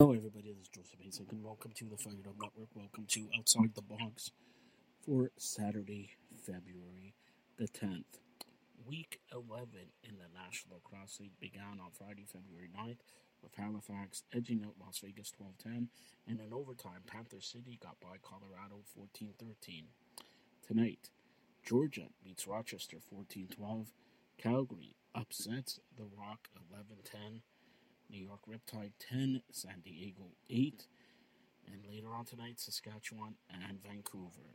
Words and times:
Hello, 0.00 0.12
everybody. 0.12 0.52
This 0.52 0.62
is 0.62 0.68
Joseph 0.68 1.00
Basic, 1.02 1.32
and 1.32 1.42
welcome 1.42 1.72
to 1.74 1.84
the 1.86 1.96
Fired 1.96 2.28
Up 2.28 2.36
Network. 2.40 2.68
Welcome 2.72 3.06
to 3.08 3.26
Outside 3.36 3.74
the 3.74 3.82
Box 3.82 4.30
for 5.04 5.32
Saturday, 5.36 6.10
February 6.46 7.14
the 7.56 7.66
10th. 7.66 8.22
Week 8.86 9.18
11 9.32 9.66
in 10.04 10.14
the 10.18 10.30
National 10.32 10.76
Lacrosse 10.76 11.18
League 11.18 11.40
began 11.40 11.80
on 11.82 11.90
Friday, 11.90 12.24
February 12.32 12.70
9th, 12.78 13.00
with 13.42 13.56
Halifax 13.56 14.22
edging 14.32 14.62
out 14.64 14.76
Las 14.80 15.00
Vegas 15.02 15.32
12 15.32 15.58
10, 15.58 15.88
and 16.28 16.38
in 16.38 16.52
overtime, 16.52 17.02
Panther 17.04 17.40
City 17.40 17.76
got 17.82 17.98
by 17.98 18.18
Colorado 18.22 18.82
14 18.94 19.34
13. 19.36 19.86
Tonight, 20.64 21.10
Georgia 21.66 22.06
beats 22.22 22.46
Rochester 22.46 22.98
14 23.10 23.48
12, 23.50 23.88
Calgary 24.40 24.94
upsets 25.12 25.80
the 25.96 26.04
Rock 26.04 26.46
11 26.70 26.86
10. 27.02 27.20
New 28.10 28.24
York 28.24 28.40
Riptide 28.48 28.92
10, 28.98 29.42
San 29.52 29.80
Diego 29.84 30.30
8, 30.48 30.86
and 31.66 31.86
later 31.86 32.14
on 32.14 32.24
tonight, 32.24 32.58
Saskatchewan 32.58 33.34
and 33.50 33.82
Vancouver. 33.82 34.54